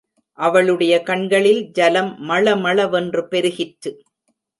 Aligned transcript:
அவளுடைய 0.39 0.93
கண்களில் 1.01 1.61
ஜலம் 1.71 2.09
மள 2.19 2.55
மள 2.55 2.87
வென்று 2.87 3.27
பெருகிற்று. 3.31 3.91